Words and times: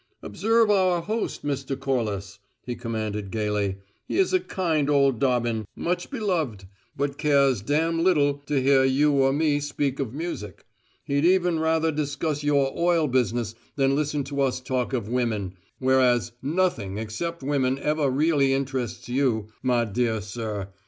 "Observe 0.23 0.71
our 0.71 0.99
host, 1.03 1.45
Mr. 1.45 1.79
Corliss," 1.79 2.39
he 2.65 2.73
commanded 2.75 3.29
gayly. 3.29 3.75
"He 4.07 4.17
is 4.17 4.33
a 4.33 4.39
kind 4.39 4.89
old 4.89 5.19
Dobbin, 5.19 5.67
much 5.75 6.09
beloved, 6.09 6.65
but 6.95 7.19
cares 7.19 7.61
damn 7.61 8.03
little 8.03 8.39
to 8.47 8.59
hear 8.59 8.83
you 8.83 9.11
or 9.13 9.31
me 9.31 9.59
speak 9.59 9.99
of 9.99 10.11
music. 10.11 10.65
He'd 11.03 11.23
even 11.23 11.59
rather 11.59 11.91
discuss 11.91 12.43
your 12.43 12.73
oil 12.75 13.07
business 13.07 13.53
than 13.75 13.95
listen 13.95 14.23
to 14.23 14.41
us 14.41 14.59
talk 14.59 14.91
of 14.91 15.07
women, 15.07 15.53
whereas 15.77 16.31
nothing 16.41 16.97
except 16.97 17.43
women 17.43 17.77
ever 17.77 18.09
really 18.09 18.53
interests 18.53 19.07
you, 19.07 19.49
my 19.61 19.85
dear 19.85 20.19
sir. 20.19 20.69